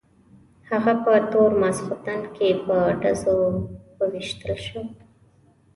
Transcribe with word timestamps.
هغه 0.69 0.93
په 1.03 1.13
تور 1.31 1.49
ماخستن 1.61 2.19
کې 2.35 2.49
په 2.65 2.77
ډزو 3.01 3.39
وویشتل 3.99 4.53
شو. 4.65 4.81